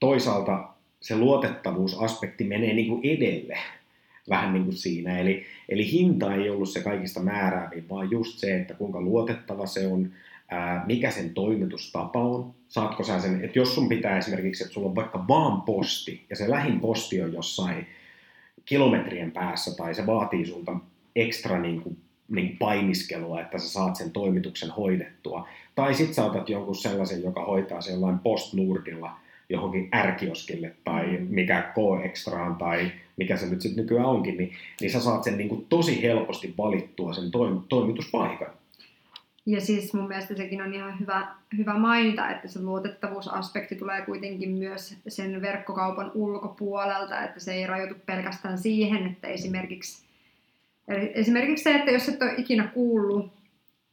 [0.00, 0.68] toisaalta
[1.00, 3.58] se luotettavuusaspekti menee niin kuin edelle
[4.28, 5.18] vähän niin kuin siinä.
[5.18, 9.86] Eli, eli hinta ei ollut se kaikista määräävin, vaan just se, että kuinka luotettava se
[9.86, 10.10] on,
[10.48, 12.54] ää, mikä sen toimitustapa on.
[12.68, 16.36] Saatko sä sen, että jos sun pitää esimerkiksi, että sulla on vaikka vaan posti, ja
[16.36, 17.86] se lähin posti on jossain
[18.64, 20.76] kilometrien päässä, tai se vaatii sulta
[21.16, 25.48] ekstra niin kuin, niin kuin painiskelua, että sä saat sen toimituksen hoidettua.
[25.74, 29.10] Tai sit sä otat jonkun sellaisen, joka hoitaa sen jollain postnurdilla
[29.48, 35.00] johonkin ärkioskille tai mikä K-extraan tai mikä se nyt sitten nykyään onkin, niin, niin sä
[35.00, 38.50] saat sen niin kuin tosi helposti valittua sen toim- toimituspaikan.
[39.46, 44.50] Ja siis mun mielestä sekin on ihan hyvä, hyvä mainita, että se luotettavuusaspekti tulee kuitenkin
[44.50, 50.06] myös sen verkkokaupan ulkopuolelta, että se ei rajoitu pelkästään siihen, että esimerkiksi,
[51.14, 53.37] esimerkiksi se, että jos et ole ikinä kuullut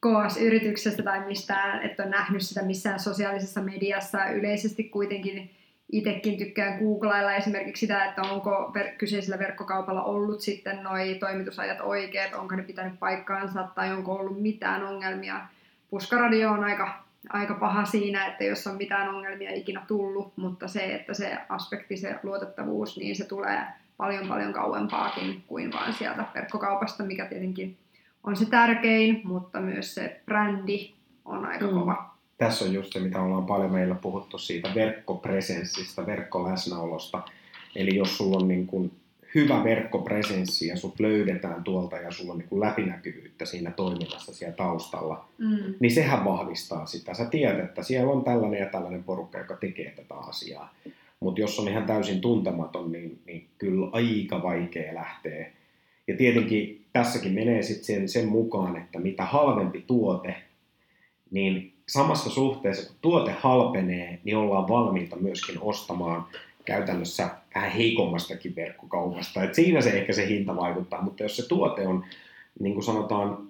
[0.05, 5.51] KS-yrityksestä tai mistään, että on nähnyt sitä missään sosiaalisessa mediassa, yleisesti kuitenkin
[5.91, 12.33] itsekin tykkään googlailla esimerkiksi sitä, että onko ver- kyseisellä verkkokaupalla ollut sitten noi toimitusajat oikeat,
[12.33, 15.39] onko ne pitänyt paikkaansa tai onko ollut mitään ongelmia.
[15.89, 20.95] Puskaradio on aika, aika paha siinä, että jos on mitään ongelmia ikinä tullut, mutta se,
[20.95, 23.61] että se aspekti, se luotettavuus, niin se tulee
[23.97, 27.77] paljon paljon kauempaakin kuin vaan sieltä verkkokaupasta, mikä tietenkin
[28.27, 30.91] on se tärkein, mutta myös se brändi
[31.25, 31.73] on aika Mm.
[31.79, 32.15] kova.
[32.37, 37.21] Tässä on just se, mitä ollaan paljon meillä puhuttu siitä verkkopresenssistä, verkkoläsnäolosta.
[37.75, 38.91] Eli jos sulla on niin kuin
[39.35, 44.55] hyvä verkkopresenssi ja sut löydetään tuolta ja sulla on niin kuin läpinäkyvyyttä siinä toiminnassa siellä
[44.55, 45.73] taustalla, Mm.
[45.79, 47.13] niin sehän vahvistaa sitä.
[47.13, 50.73] Sä tiedät, että siellä on tällainen ja tällainen porukka, joka tekee tätä asiaa.
[51.19, 55.51] Mutta jos on ihan täysin tuntematon, niin, niin kyllä aika vaikea lähteä.
[56.07, 60.35] Ja tietenkin tässäkin menee sitten sen, sen mukaan, että mitä halvempi tuote,
[61.31, 66.25] niin samassa suhteessa kun tuote halpenee, niin ollaan valmiita myöskin ostamaan
[66.65, 69.43] käytännössä vähän heikommastakin verkkokaupasta.
[69.43, 72.05] Et siinä se ehkä se hinta vaikuttaa, mutta jos se tuote on,
[72.59, 73.47] niin kuin sanotaan,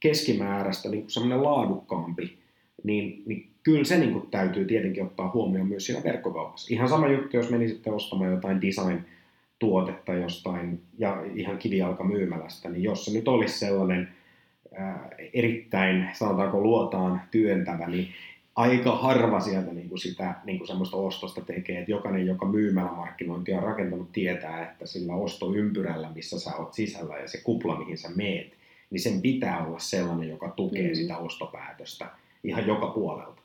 [0.00, 2.38] keskimääräistä niin kuin semmoinen laadukkaampi,
[2.84, 6.74] niin, niin kyllä se niin kuin täytyy tietenkin ottaa huomioon myös siinä verkkokaupassa.
[6.74, 8.60] Ihan sama juttu, jos menisitte ostamaan jotain
[9.62, 14.08] design-tuotetta jostain ja ihan kivijalkamyymälästä, niin jos se nyt olisi sellainen
[14.74, 18.08] ää, erittäin, sanotaanko luotaan työntävä, niin
[18.56, 23.56] aika harva sieltä niin kuin sitä niin kuin semmoista ostosta tekee, että jokainen, joka myymälämarkkinointia
[23.56, 28.08] on rakentanut, tietää, että sillä ostoympyrällä, missä sä oot sisällä ja se kupla, mihin sä
[28.16, 28.52] meet,
[28.90, 30.94] niin sen pitää olla sellainen, joka tukee Mm.
[30.94, 32.06] sitä ostopäätöstä
[32.44, 33.42] ihan joka puolelta.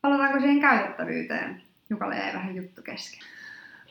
[0.00, 1.62] Palataanko siihen käytettävyyteen?
[1.90, 3.20] Jukalle jäi vähän juttu kesken.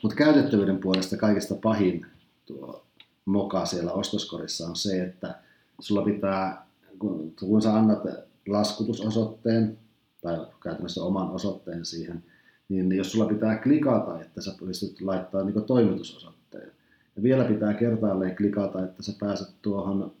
[0.02, 2.06] Mutta käytettävyyden puolesta kaikista pahin
[2.46, 2.86] tuo
[3.24, 5.34] moka siellä ostoskorissa on se, että
[5.80, 6.66] sulla pitää,
[6.98, 8.02] kun, kun sä annat
[8.48, 9.78] laskutusosoitteen
[10.22, 12.24] tai käytännössä oman osoitteen siihen,
[12.68, 16.72] niin jos sulla pitää klikata, että sä pystyt laittaa niin toimitusosoitteen.
[17.16, 20.12] Ja vielä pitää kertaalleen klikata, että sä pääset tuohon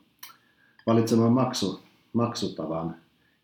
[0.86, 1.80] valitsemaan maksu,
[2.12, 2.96] maksutavan.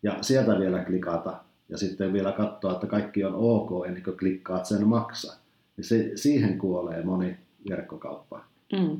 [0.03, 4.65] Ja sieltä vielä klikata ja sitten vielä katsoa, että kaikki on ok ennen kuin klikkaat
[4.65, 5.42] sen maksa.
[5.77, 7.37] Niin se, siihen kuolee moni
[7.69, 8.99] verkkokauppa, Mm.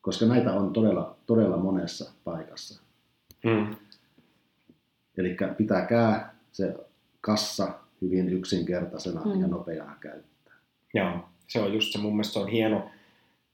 [0.00, 2.82] koska näitä on todella, todella monessa paikassa.
[3.44, 3.76] Mm.
[5.18, 6.74] Eli pitäkää se
[7.20, 7.68] kassa
[8.02, 9.40] hyvin yksinkertaisena Mm.
[9.40, 10.54] ja nopeana käyttää.
[10.94, 12.90] Joo, se on just se, mun mielestä se on hieno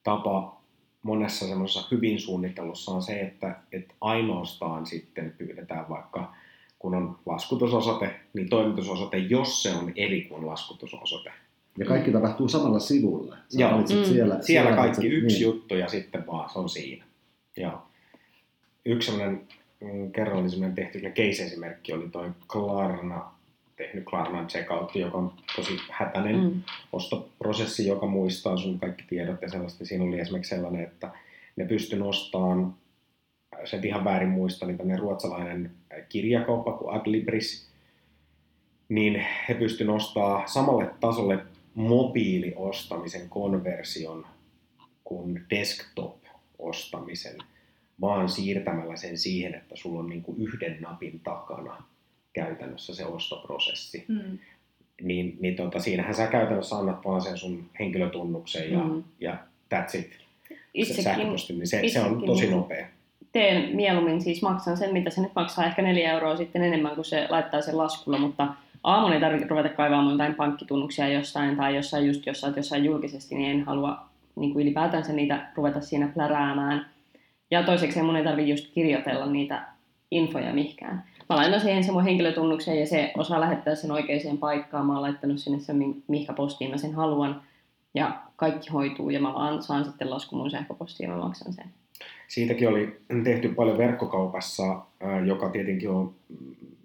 [0.04, 0.60] tapa
[1.02, 6.34] monessa semmoisessa hyvin suunnittelussa on se, että, että ainoastaan sitten pyydetään vaikka,
[6.78, 11.32] kun on laskutusosoite, niin toimitusosoite, jos se on eri kuin laskutusosoite.
[11.78, 13.36] Ja kaikki tapahtuu samalla sivulla.
[13.48, 13.78] Sä Joo.
[13.78, 13.86] Mm.
[13.86, 15.42] siellä, Siellä kaikki valitset- yksi niin.
[15.42, 17.04] juttu ja sitten vaan se on siinä.
[17.56, 17.82] Joo.
[18.84, 19.40] Yksi sellainen,
[19.80, 23.32] mm, kerran oli sellainen tehty case-esimerkki, oli toi Klarna,
[23.76, 26.62] tehnyt Klarnan checkout, joka on tosi hätäinen Mm.
[26.92, 29.84] ostoprosessi, joka muistaa sun kaikki tiedot ja sellaista.
[29.86, 31.10] Siinä oli esimerkiksi sellainen, että
[31.56, 32.74] ne pystyi nostamaan,
[33.64, 35.70] se et ihan väärin muista, niin tämmöinen ruotsalainen
[36.08, 37.70] kirjakauppa kuin Adlibris,
[38.88, 41.38] niin he pystyi nostaa samalle tasolle
[41.74, 44.26] mobiiliostamisen konversion
[45.04, 47.38] kuin desktop-ostamisen,
[48.00, 51.82] vaan siirtämällä sen siihen, että sulla on niin kuin yhden napin takana
[52.32, 54.04] käytännössä se ostoprosessi.
[54.08, 54.38] Mm.
[55.02, 59.02] Niin, niin tota, siinähän sä käytännössä annat vaan sen sun henkilötunnuksen ja, Mm.
[59.20, 59.36] ja
[59.74, 60.10] that's it.
[60.48, 62.86] Se Itsekin sähköposti, niin se, se on tosi niin- nopea.
[63.32, 67.04] teen mieluummin siis maksan sen, mitä se nyt maksaa, ehkä neljä euroa sitten enemmän kuin
[67.04, 68.48] se laittaa sen laskulla, mutta
[68.84, 73.50] aamun ei tarvitse ruveta kaivaamaan jotain pankkitunnuksia jostain tai jossain just jossain, jossain julkisesti, niin
[73.50, 73.98] en halua
[74.36, 76.86] niin kuin ylipäätänsä niitä ruveta siinä pläräämään.
[77.50, 79.62] Ja toiseksi mun ei tarvitse just kirjoitella niitä
[80.10, 81.04] infoja mihinkään.
[81.28, 84.86] Mä laitan siihen sen mun henkilötunnuksen ja se osaa lähettää sen oikeaan paikkaan.
[84.86, 87.42] Mä oon laittanut sinne sen, mi- mihinkä postiin mä sen haluan.
[87.94, 91.79] Ja kaikki hoituu ja mä vaan saan sitten lasku mun sähköpostiin ja mä maksan sen.
[92.28, 94.82] Siitäkin oli tehty paljon verkkokaupassa,
[95.24, 96.14] joka tietenkin on,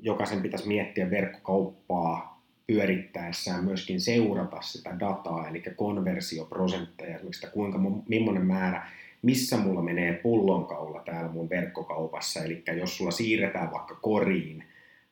[0.02, 8.46] jokaisen pitäisi miettiä verkkokauppaa pyörittäessään myöskin seurata sitä dataa, eli konversioprosentteja, esimerkiksi että kuinka, millainen
[8.46, 8.88] määrä,
[9.22, 14.64] missä mulla menee pullonkaula täällä mun verkkokaupassa, eli jos sulla siirretään vaikka koriin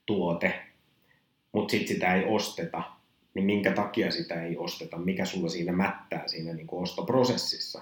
[0.05, 0.53] tuote,
[1.51, 2.83] mutta sitten sitä ei osteta,
[3.33, 7.81] niin minkä takia sitä ei osteta, mikä sulla siinä mättää siinä niin ostoprosessissa.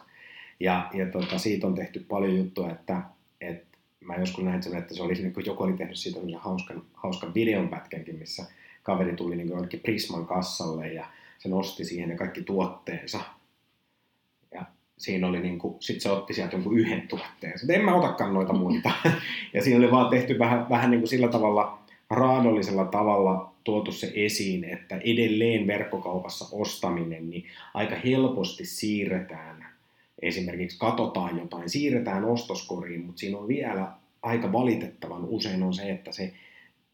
[0.61, 3.01] Ja, ja tota, siitä on tehty paljon juttua, että,
[3.41, 7.33] että mä joskus näin sen, että se oli, niin joku oli tehnyt siitä hauskan, hauskan
[7.33, 8.45] videonpätkänkin, missä
[8.83, 11.05] kaveri tuli niin jollekin Prisman kassalle ja
[11.37, 13.19] se nosti siihen ne kaikki tuotteensa.
[14.53, 14.65] Ja
[14.97, 17.59] siinä oli niin kuin, sit se otti sieltä jonkun yhden tuotteen.
[17.59, 18.91] Sitten en mä otakaan noita muita.
[19.53, 24.11] ja siinä oli vaan tehty vähän, vähän niin kuin sillä tavalla raadollisella tavalla tuotu se
[24.15, 29.70] esiin, että edelleen verkkokaupassa ostaminen, niin aika helposti siirretään
[30.21, 36.11] esimerkiksi katsotaan jotain, siirretään ostoskoriin, mutta siinä on vielä aika valitettavan usein on se, että
[36.11, 36.33] se,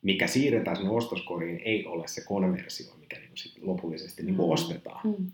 [0.01, 4.39] mikä siirretään sinne ostoskoriin, ei ole se konversio, mikä niin sit lopullisesti niin Mm.
[4.39, 5.07] ostetaan.
[5.07, 5.31] Mm.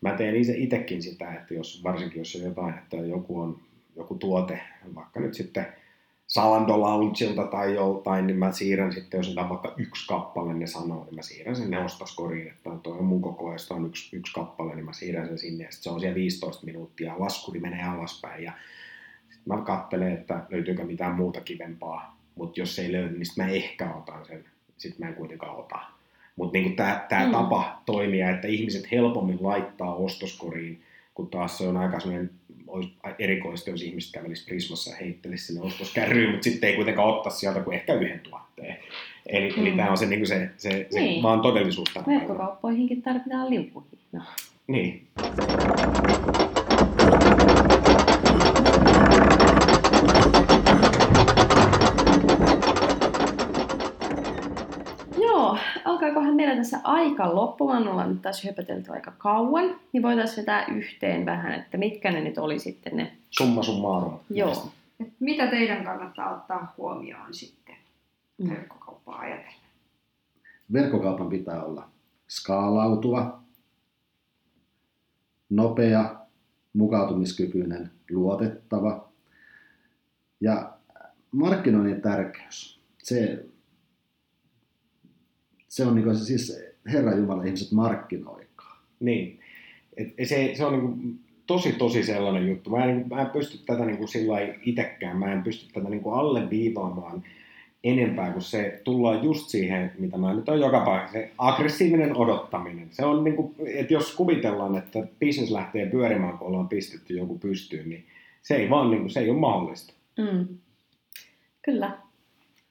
[0.00, 3.60] Mä teen itse itsekin sitä, että jos, varsinkin jos on jotain, että joku on
[3.96, 4.60] joku tuote,
[4.94, 5.66] vaikka nyt sitten
[6.32, 6.80] Salando
[7.50, 11.22] tai joltain, niin mä siirrän sitten, jos on vaikka yksi kappale, ne sanoo, niin mä
[11.22, 15.28] siirrän sen ostoskoriin, että toi on mun kokoista on yksi, yksi kappale, niin mä siirrän
[15.28, 18.52] sen sinne, ja sitten se on siellä 15 minuuttia, laskuri menee alaspäin, ja
[19.30, 23.50] sitten mä katselen, että löytyykö mitään muuta kivempaa, mutta jos ei löydy, niin sitten mä
[23.52, 24.44] ehkä otan sen,
[24.78, 25.78] sitten mä en kuitenkaan ota.
[26.36, 27.32] Mutta niin tämä tää Mm.
[27.32, 30.82] tapa toimia, että ihmiset helpommin laittaa ostoskoriin,
[31.14, 31.98] kun taas se on aika
[33.18, 37.60] erikoista, jos ihmiset kävelisivät Prismassa ja heittelisi sinne ostoskärryyn, mutta sitten ei kuitenkaan ottaisi sieltä
[37.60, 38.76] kuin ehkä yhden tuotteen.
[39.26, 39.66] Eli, mm.
[39.66, 41.22] eli tämä on se, niin se, se, se Niin.
[41.22, 41.88] vaan todellisuus.
[42.06, 44.34] Verkkokauppoihinkin tarvitaan liukuhinnaa.
[44.66, 45.06] Niin.
[56.12, 61.26] Alkaakohan meillä tässä aika loppumaan, ollaan nyt taas höpötelty aika kauan, niin voitaisiin vetää yhteen
[61.26, 63.16] vähän, että mitkä ne nyt oli sitten ne.
[63.30, 64.18] Summa summarum.
[64.30, 64.72] Joo.
[65.00, 67.74] Et mitä teidän kannattaa ottaa huomioon sitten
[68.38, 68.50] Mm.
[68.50, 69.54] verkkokauppaa ajatellen?
[70.72, 71.88] Verkkokaupan pitää olla
[72.28, 73.40] skaalautuva,
[75.50, 76.14] nopea,
[76.72, 79.08] mukautumiskykyinen, luotettava
[80.40, 80.72] ja
[81.32, 82.80] markkinoinnin tärkeys.
[83.02, 83.44] Se,
[85.72, 88.82] se on niin kuin, siis Herra Jumala, ihmiset markkinoikaa.
[89.00, 89.40] Niin.
[89.96, 92.70] Et se, se on niin tosi tosi sellainen juttu.
[92.70, 97.24] Mä en, mä en pysty tätä niin sillä itsekään, mä en pysty tätä niin alleviivaamaan
[97.84, 102.88] enempää kuin se, tullaan just siihen, mitä mä nyt on joka paikassa, se aggressiivinen odottaminen.
[102.90, 107.38] Se on niin kuin, että jos kuvitellaan, että business lähtee pyörimään, kun ollaan pistetty joku
[107.38, 108.04] pystyyn, niin
[108.42, 109.92] se ei vaan, niin kuin, se ei ole mahdollista.
[110.18, 110.48] Mm.
[111.62, 111.98] Kyllä.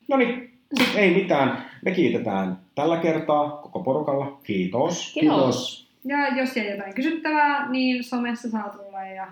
[0.08, 1.71] No niin, sit ei mitään.
[1.86, 4.40] Me kiitetään tällä kertaa koko porukalla.
[4.44, 5.14] Kiitos.
[5.14, 5.88] Kiitos.
[6.06, 9.28] Ja jos jäi jotain kysyttävää, niin somessa saa tulla ja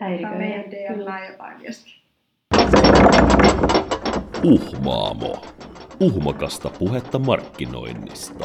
[0.00, 0.36] Häiriköitä.
[0.36, 0.64] meidän.
[0.70, 1.94] DM jotain viestiä.
[4.44, 5.42] Uhmaamo.
[6.00, 8.44] Uhmakasta puhetta markkinoinnista.